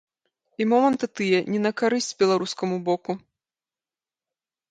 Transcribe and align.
І 0.63 0.65
моманты 0.71 1.09
тыя 1.17 1.41
не 1.51 1.59
на 1.65 1.71
карысць 1.81 2.17
беларускаму 2.23 2.79
боку. 2.87 3.17